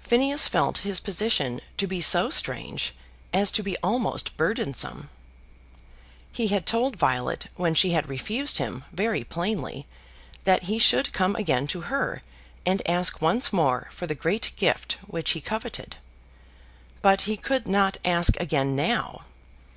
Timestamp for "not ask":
17.68-18.34